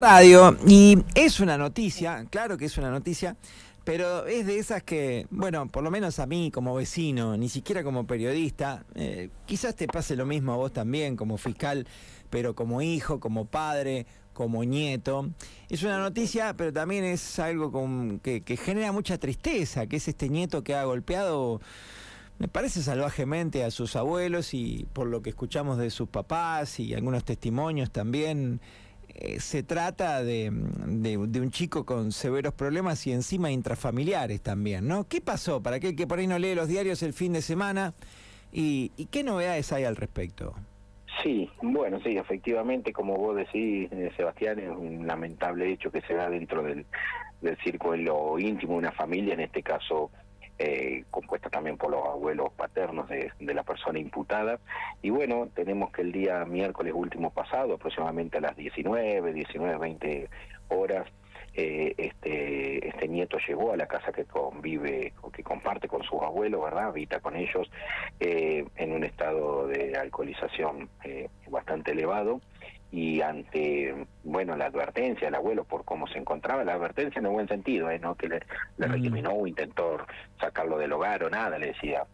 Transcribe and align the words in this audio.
radio 0.00 0.56
y 0.64 0.96
es 1.16 1.40
una 1.40 1.58
noticia, 1.58 2.24
claro 2.30 2.56
que 2.56 2.66
es 2.66 2.78
una 2.78 2.88
noticia, 2.88 3.36
pero 3.82 4.26
es 4.26 4.46
de 4.46 4.58
esas 4.58 4.84
que, 4.84 5.26
bueno, 5.30 5.66
por 5.66 5.82
lo 5.82 5.90
menos 5.90 6.20
a 6.20 6.26
mí 6.26 6.52
como 6.52 6.72
vecino, 6.76 7.36
ni 7.36 7.48
siquiera 7.48 7.82
como 7.82 8.06
periodista, 8.06 8.84
eh, 8.94 9.30
quizás 9.44 9.74
te 9.74 9.88
pase 9.88 10.14
lo 10.14 10.24
mismo 10.24 10.52
a 10.52 10.56
vos 10.56 10.72
también 10.72 11.16
como 11.16 11.36
fiscal, 11.36 11.84
pero 12.30 12.54
como 12.54 12.80
hijo, 12.80 13.18
como 13.18 13.46
padre, 13.46 14.06
como 14.34 14.62
nieto. 14.62 15.30
Es 15.68 15.82
una 15.82 15.98
noticia, 15.98 16.54
pero 16.56 16.72
también 16.72 17.02
es 17.02 17.40
algo 17.40 17.72
que 18.22 18.56
genera 18.56 18.92
mucha 18.92 19.18
tristeza, 19.18 19.88
que 19.88 19.96
es 19.96 20.06
este 20.06 20.28
nieto 20.28 20.62
que 20.62 20.76
ha 20.76 20.84
golpeado 20.84 21.60
me 22.38 22.46
parece 22.46 22.82
salvajemente 22.82 23.64
a 23.64 23.72
sus 23.72 23.96
abuelos 23.96 24.54
y 24.54 24.86
por 24.92 25.08
lo 25.08 25.22
que 25.22 25.30
escuchamos 25.30 25.76
de 25.76 25.90
sus 25.90 26.08
papás 26.08 26.78
y 26.78 26.94
algunos 26.94 27.24
testimonios 27.24 27.90
también, 27.90 28.60
eh, 29.20 29.40
se 29.40 29.64
trata 29.64 30.22
de, 30.22 30.48
un 30.48 31.50
chico 31.50 31.84
con 31.84 32.12
severos 32.12 32.54
problemas 32.54 33.04
y 33.08 33.12
encima 33.12 33.50
intrafamiliares 33.50 34.40
también, 34.40 34.86
¿no? 34.86 35.08
¿Qué 35.08 35.20
pasó 35.20 35.60
para 35.60 35.76
aquel 35.76 35.96
que 35.96 36.06
por 36.06 36.20
ahí 36.20 36.28
no 36.28 36.38
lee 36.38 36.54
los 36.54 36.68
diarios 36.68 37.02
el 37.02 37.12
fin 37.12 37.32
de 37.32 37.42
semana? 37.42 37.94
¿Y, 38.52 38.90
qué 39.10 39.24
novedades 39.24 39.72
hay 39.72 39.82
al 39.82 39.96
respecto? 39.96 40.54
Sí, 41.20 41.50
bueno, 41.62 41.98
sí, 42.04 42.16
efectivamente, 42.16 42.92
como 42.92 43.16
vos 43.16 43.34
decís, 43.34 43.90
eh, 43.90 44.12
Sebastián, 44.16 44.60
es 44.60 44.70
un 44.70 45.04
lamentable 45.04 45.68
hecho 45.72 45.90
que 45.90 46.00
se 46.02 46.14
da 46.14 46.30
dentro 46.30 46.62
del, 46.62 46.86
del 47.40 47.56
círculo 47.64 48.38
íntimo 48.38 48.74
de 48.74 48.78
una 48.78 48.92
familia, 48.92 49.34
en 49.34 49.40
este 49.40 49.64
caso 49.64 50.12
eh, 50.58 51.04
compuesta 51.10 51.48
también 51.50 51.76
por 51.76 51.90
los 51.90 52.04
abuelos 52.04 52.52
paternos 52.56 53.08
de, 53.08 53.32
la 53.40 53.62
persona 53.62 53.98
imputada. 53.98 54.58
Y 55.02 55.10
bueno, 55.10 55.48
tenemos 55.54 55.92
que 55.92 56.02
el 56.02 56.12
día 56.12 56.44
miércoles 56.44 56.92
último 56.94 57.30
pasado, 57.30 57.74
aproximadamente 57.74 58.38
a 58.38 58.40
las 58.40 58.56
19, 58.56 59.32
19, 59.32 59.78
20 59.78 60.28
horas, 60.68 61.06
eh, 61.54 61.94
este, 61.96 62.88
este 62.88 63.08
nieto 63.08 63.38
llegó 63.46 63.72
a 63.72 63.76
la 63.76 63.86
casa 63.86 64.12
que 64.12 64.24
convive 64.24 65.12
o 65.22 65.30
que 65.30 65.42
comparte 65.42 65.88
con 65.88 66.02
sus 66.02 66.20
abuelos, 66.22 66.62
¿verdad? 66.62 66.88
Habita 66.88 67.20
con 67.20 67.36
ellos 67.36 67.70
eh, 68.20 68.64
en 68.76 68.92
un 68.92 69.04
estado 69.04 69.66
de 69.66 69.96
alcoholización 69.96 70.88
bastante 71.48 71.92
elevado 71.92 72.40
y 72.90 73.20
ante 73.20 73.94
bueno 74.24 74.56
la 74.56 74.66
advertencia 74.66 75.26
del 75.26 75.34
abuelo 75.34 75.64
por 75.64 75.84
cómo 75.84 76.06
se 76.06 76.18
encontraba 76.18 76.64
la 76.64 76.74
advertencia 76.74 77.18
en 77.18 77.26
el 77.26 77.32
buen 77.32 77.48
sentido 77.48 77.90
¿eh? 77.90 77.98
no 77.98 78.14
que 78.14 78.28
le, 78.28 78.40
le 78.78 78.86
recriminó 78.86 79.32
o 79.32 79.46
intentó 79.46 79.98
sacarlo 80.40 80.78
del 80.78 80.92
hogar 80.92 81.22
o 81.24 81.30
nada 81.30 81.58
le 81.58 81.68
decía 81.68 82.04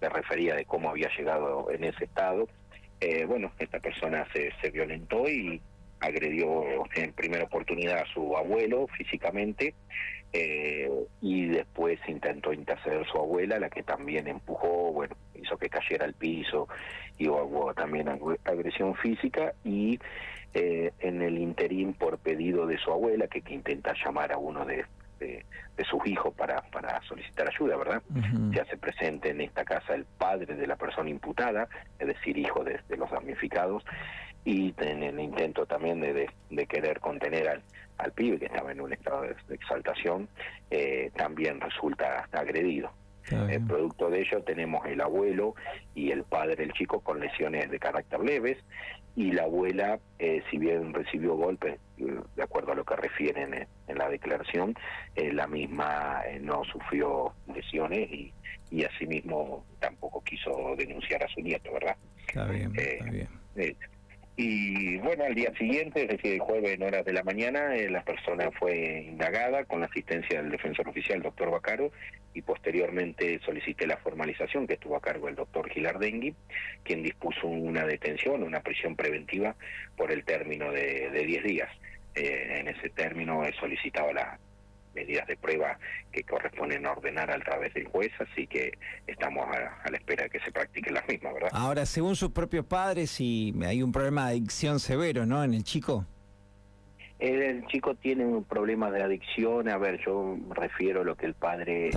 le 0.00 0.08
refería 0.08 0.54
de 0.56 0.64
cómo 0.64 0.90
había 0.90 1.08
llegado 1.16 1.70
en 1.70 1.84
ese 1.84 2.04
estado 2.04 2.48
eh, 3.00 3.24
bueno 3.26 3.52
esta 3.58 3.78
persona 3.78 4.26
se, 4.32 4.50
se 4.60 4.70
violentó 4.70 5.28
y 5.28 5.60
agredió 6.00 6.64
en 6.96 7.12
primera 7.12 7.44
oportunidad 7.44 7.98
a 7.98 8.06
su 8.12 8.36
abuelo 8.36 8.88
físicamente 8.88 9.74
eh, 10.36 10.90
y 11.20 11.46
después 11.46 12.00
intentó 12.08 12.52
interceder 12.52 13.06
su 13.06 13.18
abuela, 13.18 13.60
la 13.60 13.70
que 13.70 13.84
también 13.84 14.26
empujó, 14.26 14.92
bueno, 14.92 15.14
hizo 15.44 15.56
que 15.56 15.68
cayera 15.68 16.04
al 16.04 16.14
piso 16.14 16.68
y 17.18 17.28
hubo 17.28 17.72
también 17.74 18.08
agresión 18.44 18.94
física 18.96 19.52
y 19.64 19.98
eh, 20.54 20.92
en 21.00 21.22
el 21.22 21.38
interín 21.38 21.94
por 21.94 22.18
pedido 22.18 22.66
de 22.66 22.78
su 22.78 22.90
abuela, 22.90 23.26
que, 23.28 23.42
que 23.42 23.54
intenta 23.54 23.94
llamar 24.04 24.32
a 24.32 24.38
uno 24.38 24.64
de, 24.64 24.84
de, 25.18 25.84
sus 25.84 26.06
hijos 26.06 26.34
para, 26.34 26.62
para 26.70 27.00
solicitar 27.02 27.48
ayuda, 27.48 27.76
¿verdad? 27.76 28.02
Se 28.52 28.60
hace 28.60 28.76
presente 28.76 29.30
en 29.30 29.40
esta 29.40 29.64
casa 29.64 29.94
el 29.94 30.04
padre 30.04 30.54
de 30.54 30.66
la 30.66 30.76
persona 30.76 31.10
imputada, 31.10 31.68
es 31.98 32.06
decir, 32.06 32.38
hijo 32.38 32.64
de, 32.64 32.80
los 32.96 33.10
damnificados, 33.10 33.84
y 34.44 34.74
en 34.78 35.02
el 35.02 35.18
intento 35.20 35.66
también 35.66 36.00
de, 36.00 36.28
de, 36.50 36.66
querer 36.66 37.00
contener 37.00 37.48
al, 37.48 37.62
al 37.98 38.12
pibe 38.12 38.38
que 38.38 38.46
estaba 38.46 38.72
en 38.72 38.80
un 38.80 38.92
estado 38.92 39.22
de, 39.22 39.34
exaltación, 39.54 40.28
eh, 40.70 41.10
también 41.16 41.60
resulta 41.60 42.28
agredido. 42.32 42.90
El 43.30 43.66
producto 43.66 44.10
de 44.10 44.20
ello 44.20 44.42
tenemos 44.42 44.84
el 44.86 45.00
abuelo 45.00 45.54
y 45.94 46.10
el 46.10 46.24
padre 46.24 46.56
del 46.56 46.72
chico 46.72 47.00
con 47.00 47.20
lesiones 47.20 47.70
de 47.70 47.78
carácter 47.78 48.20
leves 48.20 48.58
y 49.16 49.32
la 49.32 49.44
abuela, 49.44 50.00
eh, 50.18 50.42
si 50.50 50.58
bien 50.58 50.92
recibió 50.92 51.34
golpes, 51.34 51.78
eh, 51.98 52.20
de 52.36 52.42
acuerdo 52.42 52.72
a 52.72 52.74
lo 52.74 52.84
que 52.84 52.96
refieren 52.96 53.66
en, 53.86 53.98
la 53.98 54.08
declaración, 54.08 54.74
la 55.14 55.46
misma 55.46 56.22
no 56.40 56.64
sufrió 56.64 57.32
lesiones 57.46 58.10
y, 58.10 58.32
y 58.70 58.84
asimismo 58.84 59.64
tampoco 59.78 60.22
quiso 60.24 60.74
denunciar 60.76 61.22
a 61.22 61.28
su 61.28 61.40
nieto, 61.40 61.72
¿verdad? 61.72 61.96
Está 62.26 62.46
bien, 62.46 62.72
está 62.76 63.10
bien. 63.10 63.28
Y 64.36 64.96
bueno, 64.98 65.24
al 65.24 65.34
día 65.34 65.52
siguiente, 65.56 66.02
es 66.02 66.08
decir, 66.08 66.32
el 66.32 66.40
jueves 66.40 66.72
en 66.72 66.82
horas 66.82 67.04
de 67.04 67.12
la 67.12 67.22
mañana, 67.22 67.76
eh, 67.76 67.88
la 67.88 68.02
persona 68.02 68.50
fue 68.58 69.04
indagada 69.08 69.64
con 69.64 69.80
la 69.80 69.86
asistencia 69.86 70.42
del 70.42 70.50
defensor 70.50 70.88
oficial, 70.88 71.22
doctor 71.22 71.52
Bacaro, 71.52 71.92
y 72.34 72.42
posteriormente 72.42 73.40
solicité 73.44 73.86
la 73.86 73.96
formalización 73.96 74.66
que 74.66 74.74
estuvo 74.74 74.96
a 74.96 75.00
cargo 75.00 75.28
el 75.28 75.36
doctor 75.36 75.70
Gilardengui, 75.70 76.34
quien 76.82 77.02
dispuso 77.02 77.46
una 77.46 77.84
detención, 77.86 78.42
una 78.42 78.60
prisión 78.60 78.96
preventiva 78.96 79.54
por 79.96 80.12
el 80.12 80.24
término 80.24 80.70
de 80.72 81.10
10 81.10 81.44
días. 81.44 81.70
Eh, 82.14 82.58
en 82.60 82.68
ese 82.68 82.90
término 82.90 83.44
he 83.44 83.52
solicitado 83.54 84.12
la, 84.12 84.38
medidas 84.94 85.26
de 85.26 85.36
prueba 85.36 85.78
que 86.12 86.22
corresponden 86.22 86.86
ordenar 86.86 87.30
a 87.30 87.38
través 87.40 87.74
del 87.74 87.86
juez, 87.86 88.12
así 88.18 88.46
que 88.46 88.78
estamos 89.06 89.46
a, 89.48 89.90
la 89.90 89.96
espera 89.96 90.24
de 90.24 90.30
que 90.30 90.40
se 90.40 90.52
practiquen 90.52 90.94
las 90.94 91.06
mismas, 91.08 91.34
¿verdad? 91.34 91.50
Ahora, 91.52 91.84
según 91.86 92.16
sus 92.16 92.30
propios 92.30 92.64
padres, 92.64 93.10
si 93.10 93.52
hay 93.66 93.82
un 93.82 93.92
problema 93.92 94.26
de 94.26 94.32
adicción 94.32 94.80
severo, 94.80 95.26
¿no? 95.26 95.42
En 95.44 95.54
el 95.54 95.64
chico. 95.64 96.06
El 97.18 97.66
chico 97.66 97.94
tiene 97.94 98.24
un 98.26 98.44
problema 98.44 98.90
de 98.90 99.02
adicción, 99.02 99.68
a 99.68 99.78
ver, 99.78 100.00
yo 100.04 100.36
refiero 100.50 101.04
lo 101.04 101.16
que 101.16 101.26
el 101.26 101.34
padre 101.34 101.90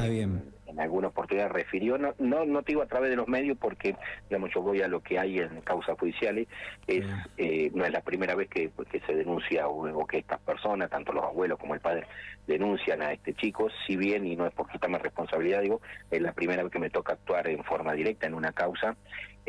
en 0.68 0.80
alguna 0.80 1.08
oportunidad 1.08 1.50
refirió, 1.50 1.98
no, 1.98 2.14
no, 2.20 2.46
no 2.46 2.62
digo 2.62 2.82
a 2.82 2.86
través 2.86 3.10
de 3.10 3.16
los 3.16 3.28
medios 3.28 3.58
porque, 3.58 3.96
digamos, 4.30 4.52
yo 4.54 4.62
voy 4.62 4.82
a 4.82 4.88
lo 4.88 5.02
que 5.02 5.18
hay 5.18 5.40
en 5.40 5.62
causas 5.62 5.98
judiciales, 5.98 6.48
es 6.86 7.06
eh, 7.38 7.72
no 7.74 7.86
es 7.86 7.92
la 7.92 8.02
primera 8.02 8.36
vez 8.36 8.50
que, 8.50 8.70
que 8.92 9.00
se 9.02 9.16
denuncia 9.16 9.68
o, 9.68 10.06
que 10.06 10.20
estas 10.20 10.40
personas, 10.42 10.90
tanto 10.90 11.14
los 11.14 11.24
abuelos 11.24 11.58
como 11.58 11.74
el 11.74 11.80
padre, 11.80 12.06
denuncian 12.46 13.02
a 13.02 13.12
este 13.12 13.34
chico, 13.34 13.70
si 13.86 13.96
bien, 13.96 14.26
y 14.28 14.36
no 14.36 14.46
es 14.46 14.54
por 14.54 14.70
quitarme 14.70 15.00
responsabilidad, 15.00 15.62
digo, 15.62 15.82
es 16.12 16.22
la 16.22 16.34
primera 16.34 16.64
vez 16.64 16.72
que 16.72 16.80
me 16.80 16.90
toca 16.90 17.14
actuar 17.14 17.48
en 17.48 17.64
forma 17.64 17.94
directa 17.94 18.28
en 18.28 18.34
una 18.34 18.52
causa, 18.52 18.96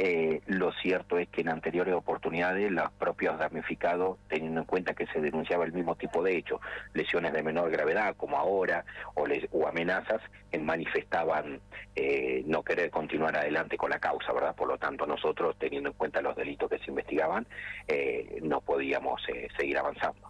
eh, 0.00 0.42
lo 0.46 0.70
cierto 0.74 1.18
es 1.18 1.28
que 1.28 1.40
en 1.40 1.48
anteriores 1.48 1.92
oportunidades 1.92 2.70
los 2.70 2.88
propios 2.92 3.36
damnificados, 3.36 4.16
teniendo 4.28 4.60
en 4.60 4.66
cuenta 4.66 4.94
que 4.94 5.08
se 5.08 5.20
denunciaba 5.20 5.64
el 5.64 5.72
mismo 5.72 5.96
tipo 5.96 6.22
de 6.22 6.36
hecho, 6.36 6.60
lesiones 6.94 7.32
de 7.32 7.42
menor 7.42 7.68
gravedad 7.72 8.14
como 8.16 8.38
ahora 8.38 8.84
o, 9.16 9.26
o 9.50 9.66
amenazas, 9.66 10.22
manifestaban 10.60 11.60
eh, 11.96 12.44
no 12.46 12.62
querer 12.62 12.92
continuar 12.92 13.36
adelante 13.36 13.76
con 13.76 13.90
la 13.90 13.98
causa, 13.98 14.32
¿verdad? 14.32 14.54
Por 14.54 14.68
lo 14.68 14.78
tanto, 14.78 15.04
nosotros, 15.04 15.56
teniendo 15.58 15.88
en 15.88 15.96
cuenta 15.96 16.22
los 16.22 16.36
delitos 16.36 16.70
que 16.70 16.78
se 16.78 16.90
investigaban, 16.90 17.44
eh, 17.88 18.38
no 18.40 18.60
podíamos 18.60 19.20
seguir 19.58 19.78
avanzando. 19.78 20.28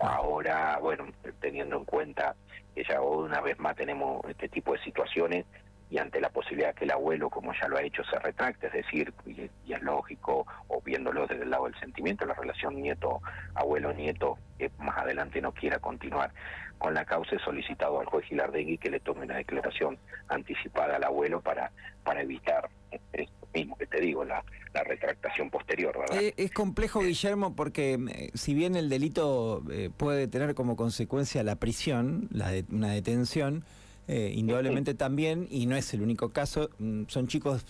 ahora, 0.00 0.78
bueno, 0.80 1.06
teniendo 1.40 1.76
en 1.76 1.84
cuenta 1.84 2.34
que 2.74 2.82
ya 2.82 3.00
una 3.00 3.40
vez 3.40 3.60
más 3.60 3.76
tenemos 3.76 4.22
este 4.28 4.48
tipo 4.48 4.72
de 4.72 4.80
situaciones, 4.80 5.46
y 5.92 5.98
ante 5.98 6.22
la 6.22 6.30
posibilidad 6.30 6.74
que 6.74 6.84
el 6.84 6.90
abuelo, 6.90 7.28
como 7.28 7.52
ya 7.52 7.68
lo 7.68 7.76
ha 7.76 7.82
hecho, 7.82 8.02
se 8.04 8.18
retracte, 8.18 8.68
es 8.68 8.72
decir, 8.72 9.12
y, 9.26 9.42
es 9.70 9.82
lógico, 9.82 10.46
o 10.68 10.80
viéndolo 10.80 11.26
desde 11.26 11.42
el 11.42 11.50
lado 11.50 11.64
del 11.64 11.78
sentimiento, 11.78 12.24
la 12.24 12.32
relación 12.32 12.80
nieto-abuelo-nieto, 12.80 14.38
que 14.58 14.70
más 14.78 14.96
adelante 14.96 15.42
no 15.42 15.52
quiera 15.52 15.78
continuar 15.80 16.32
con 16.78 16.94
la 16.94 17.04
causa, 17.04 17.36
he 17.36 17.38
solicitado 17.40 18.00
al 18.00 18.06
juez 18.06 18.24
Gilardegui 18.24 18.78
que 18.78 18.88
le 18.88 19.00
tome 19.00 19.26
una 19.26 19.36
declaración 19.36 19.98
anticipada 20.28 20.96
al 20.96 21.04
abuelo 21.04 21.42
para, 21.42 21.70
para 22.04 22.22
evitar 22.22 22.70
esto 23.12 23.48
mismo 23.52 23.76
que 23.76 23.86
te 23.86 24.00
digo, 24.00 24.24
la, 24.24 24.42
la 24.72 24.84
retractación 24.84 25.50
posterior. 25.50 25.94
¿verdad? 25.98 26.22
Eh, 26.22 26.32
es 26.38 26.52
complejo, 26.52 27.00
Guillermo, 27.00 27.54
porque 27.54 27.98
eh, 28.08 28.30
si 28.32 28.54
bien 28.54 28.76
el 28.76 28.88
delito 28.88 29.62
eh, 29.70 29.90
puede 29.94 30.26
tener 30.26 30.54
como 30.54 30.74
consecuencia 30.74 31.42
la 31.42 31.56
prisión, 31.56 32.28
la 32.32 32.50
de, 32.50 32.64
una 32.72 32.92
detención, 32.92 33.66
eh, 34.08 34.32
indudablemente 34.34 34.94
también, 34.94 35.46
y 35.50 35.66
no 35.66 35.76
es 35.76 35.92
el 35.94 36.02
único 36.02 36.30
caso, 36.30 36.70
mm, 36.78 37.04
son 37.08 37.28
chicos 37.28 37.64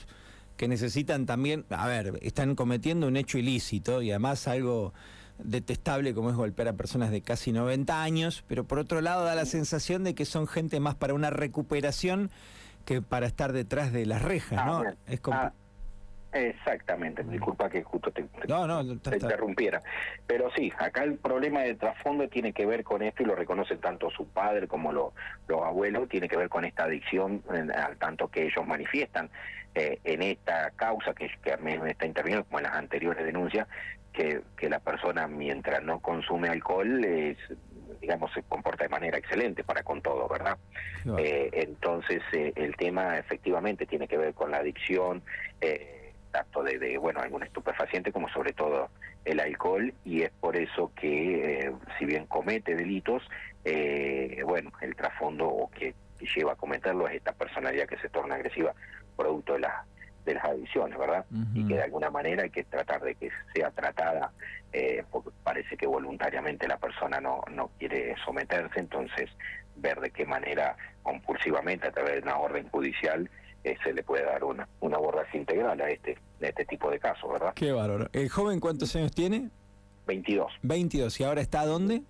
que 0.56 0.69
necesitan 0.69 1.26
también, 1.26 1.64
a 1.70 1.87
ver, 1.87 2.19
están 2.23 2.55
cometiendo 2.55 3.06
un 3.06 3.17
hecho 3.17 3.38
ilícito 3.38 4.02
y 4.02 4.11
además 4.11 4.46
algo 4.49 4.93
detestable 5.38 6.14
como 6.14 6.31
es 6.31 6.37
golpear 6.37 6.69
a 6.69 6.73
personas 6.75 7.11
de 7.11 7.23
casi 7.23 7.52
90 7.52 8.02
años, 8.02 8.44
pero 8.46 8.64
por 8.64 8.79
otro 8.79 9.00
lado 9.00 9.25
da 9.25 9.34
la 9.34 9.46
sensación 9.46 10.05
de 10.05 10.14
que 10.14 10.25
son 10.25 10.46
gente 10.46 10.79
más 10.81 10.94
para 10.94 11.14
una 11.14 11.31
recuperación 11.31 12.31
que 12.85 13.02
para 13.02 13.26
estar 13.26 13.52
detrás 13.52 13.93
de 13.93 14.06
las 14.06 14.23
rejas, 14.23 14.64
¿no? 14.67 14.78
Ah, 14.78 14.94
es 15.06 15.20
ah, 15.31 15.52
Exactamente, 16.32 17.23
disculpa 17.25 17.69
que 17.69 17.82
justo 17.82 18.11
te, 18.11 18.25
interrumpiera. 19.12 19.82
Pero 20.26 20.50
sí, 20.56 20.73
acá 20.79 21.05
el 21.05 21.19
problema 21.19 21.61
de 21.61 21.75
trasfondo 21.75 22.26
tiene 22.29 22.55
que 22.55 22.64
ver 22.64 22.84
con 22.84 23.02
esto 23.02 23.23
y 23.23 23.26
lo 23.26 23.34
reconocen 23.34 23.79
tanto 23.81 24.11
su 24.11 24.26
padre 24.29 24.67
como 24.67 24.93
los 24.93 25.12
abuelos, 25.49 26.08
tiene 26.08 26.29
que 26.29 26.38
ver 26.38 26.49
con 26.49 26.64
esta 26.64 26.84
adicción 26.84 27.43
al 27.75 27.99
tanto 27.99 28.29
que 28.29 28.44
ellos 28.44 28.67
manifiestan 28.67 29.29
eh, 29.75 29.99
en 30.05 30.23
esta 30.23 30.70
causa 30.70 31.12
que, 31.12 31.31
que 31.43 31.56
me 31.58 31.75
está 31.90 32.06
interviniendo, 32.06 32.46
como 32.46 32.61
en 32.61 32.64
las 32.64 32.76
anteriores 32.76 33.26
denuncias, 33.26 33.69
que, 34.12 34.43
que 34.56 34.69
la 34.70 34.78
persona 34.78 35.26
mientras 35.26 35.82
no 35.82 36.00
consume 36.00 36.49
alcohol 36.49 37.05
es 37.05 37.37
digamos 38.00 38.32
se 38.32 38.43
comporta 38.43 38.85
de 38.85 38.90
manera 38.90 39.17
excelente 39.17 39.64
para 39.64 39.82
con 39.82 40.02
todo 40.02 40.28
verdad 40.28 40.58
eh, 41.19 41.50
entonces 41.52 42.20
eh, 42.32 42.52
el 42.56 42.76
tema 42.76 43.17
efectivamente 43.19 43.87
tiene 43.87 44.08
que 44.08 44.19
ver 44.19 44.35
con 44.35 44.50
la 44.50 44.58
adicción 44.58 45.23
eh, 45.61 46.01
tanto 46.32 46.62
de, 46.62 46.79
de, 46.79 46.99
bueno 46.99 47.20
algún 47.20 47.43
estupefaciente 47.43 48.11
como 48.11 48.29
sobre 48.31 48.52
todo 48.52 48.88
el 49.25 49.38
alcohol 49.38 49.93
y 50.05 50.23
es 50.23 50.31
por 50.40 50.56
eso 50.56 50.90
que 50.96 51.67
eh, 51.67 51.73
si 51.99 52.06
bien 52.06 52.26
comete 52.26 52.75
delitos 52.75 53.23
eh, 53.64 54.43
bueno 54.44 54.73
el 54.81 54.96
trasfondo 54.96 55.46
o 55.49 55.70
que 55.70 55.94
lleva 56.37 56.52
a 56.52 56.56
cometerlo 56.56 57.06
es 57.08 57.17
esta 57.17 57.32
personalidad 57.32 57.87
que 57.87 57.99
se 57.99 58.08
torna 58.08 58.37
agresiva 58.37 58.75
producto 59.17 59.55
de 59.55 59.61
las 59.61 59.87
de 60.25 60.34
las 60.34 60.44
adicciones, 60.44 60.96
¿verdad? 60.99 61.25
Uh 61.32 61.37
-huh. 61.37 61.49
Y 61.55 61.67
que 61.67 61.75
de 61.75 61.82
alguna 61.82 62.11
manera 62.11 62.44
hay 62.44 62.50
que 62.50 62.64
tratar 62.64 63.00
de 63.02 63.14
que 63.17 63.31
sea 63.52 63.70
tratada, 63.70 64.31
eh, 64.73 65.02
porque 65.11 65.31
parece 65.43 65.76
que 65.76 65.87
voluntariamente 65.87 66.69
la 66.69 66.76
persona 66.76 67.20
no, 67.20 67.43
no 67.50 67.70
quiere 67.78 68.14
someterse, 68.25 68.78
entonces 68.78 69.31
ver 69.76 70.00
de 70.00 70.11
qué 70.11 70.25
manera 70.25 70.76
compulsivamente 71.02 71.88
a 71.88 71.93
través 71.93 72.14
de 72.14 72.23
una 72.23 72.38
orden 72.38 72.69
judicial 72.69 73.28
eh, 73.64 73.76
se 73.82 73.93
le 73.93 74.03
puede 74.03 74.25
dar 74.25 74.44
una, 74.44 74.69
una 74.81 74.97
abordaje 74.97 75.38
integral 75.38 75.81
a 75.81 75.88
este, 75.88 76.19
a 76.43 76.47
este 76.47 76.64
tipo 76.64 76.91
de 76.91 76.99
casos, 76.99 77.32
¿verdad? 77.32 77.53
Qué 77.55 77.73
bárbaro. 77.73 78.09
¿El 78.12 78.29
joven 78.29 78.61
cuántos 78.61 78.94
años 78.97 79.12
tiene? 79.12 79.50
22. 80.06 80.53
22. 80.62 81.20
¿Y 81.20 81.25
ahora 81.25 81.41
está 81.41 81.64
dónde? 81.64 82.03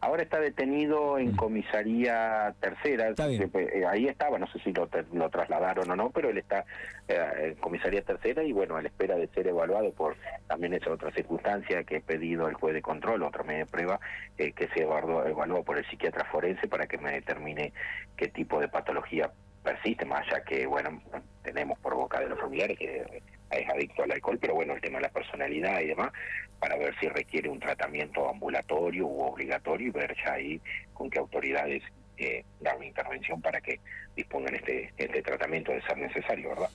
Ahora 0.00 0.22
está 0.22 0.38
detenido 0.38 1.18
en 1.18 1.34
comisaría 1.34 2.54
tercera. 2.60 3.08
Está 3.08 3.26
bien. 3.26 3.50
Eh, 3.52 3.84
ahí 3.84 4.06
estaba, 4.06 4.38
no 4.38 4.46
sé 4.46 4.60
si 4.60 4.72
lo, 4.72 4.88
lo, 5.12 5.28
trasladaron 5.28 5.90
o 5.90 5.96
no, 5.96 6.10
pero 6.10 6.30
él 6.30 6.38
está 6.38 6.64
eh, 7.08 7.48
en 7.48 7.54
comisaría 7.56 8.02
tercera 8.02 8.44
y 8.44 8.52
bueno, 8.52 8.76
a 8.76 8.82
la 8.82 8.88
espera 8.88 9.16
de 9.16 9.26
ser 9.28 9.48
evaluado 9.48 9.90
por 9.92 10.14
también 10.46 10.74
esa 10.74 10.92
otra 10.92 11.10
circunstancia 11.10 11.82
que 11.82 11.96
he 11.96 12.00
pedido 12.00 12.48
el 12.48 12.54
juez 12.54 12.74
de 12.74 12.82
control, 12.82 13.24
otro 13.24 13.42
medio 13.42 13.64
de 13.64 13.70
prueba, 13.70 13.98
eh, 14.36 14.52
que 14.52 14.68
se 14.68 14.82
evaluó 14.82 15.64
por 15.64 15.78
el 15.78 15.86
psiquiatra 15.86 16.24
forense 16.26 16.68
para 16.68 16.86
que 16.86 16.98
me 16.98 17.10
determine 17.10 17.72
qué 18.16 18.28
tipo 18.28 18.60
de 18.60 18.68
patología 18.68 19.32
persiste, 19.62 20.04
más 20.04 20.26
allá 20.26 20.42
que, 20.44 20.66
bueno, 20.66 21.00
tenemos 21.42 21.78
por 21.78 21.94
boca 21.94 22.20
de 22.20 22.28
los 22.28 22.38
familiares 22.38 22.78
que 22.78 23.22
es 23.50 23.70
adicto 23.70 24.02
al 24.02 24.12
alcohol, 24.12 24.38
pero 24.40 24.54
bueno, 24.54 24.74
el 24.74 24.80
tema 24.80 24.98
de 24.98 25.02
la 25.02 25.12
personalidad 25.12 25.80
y 25.80 25.88
demás, 25.88 26.12
para 26.58 26.76
ver 26.76 26.94
si 26.98 27.08
requiere 27.08 27.48
un 27.48 27.60
tratamiento 27.60 28.28
ambulatorio 28.28 29.06
u 29.06 29.22
obligatorio 29.22 29.88
y 29.88 29.90
ver 29.90 30.14
ya 30.24 30.32
ahí 30.32 30.60
con 30.92 31.08
qué 31.08 31.18
autoridades 31.18 31.82
eh, 32.16 32.44
dar 32.60 32.76
una 32.76 32.86
intervención 32.86 33.40
para 33.40 33.60
que 33.60 33.78
dispongan 34.16 34.56
este, 34.56 34.92
este 34.96 35.22
tratamiento 35.22 35.70
de 35.70 35.80
ser 35.82 35.98
necesario, 35.98 36.48
¿verdad? 36.48 36.68